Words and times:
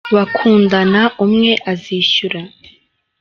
bakundana 0.15 1.01
umwe 1.25 1.51
azishyura. 1.71 2.39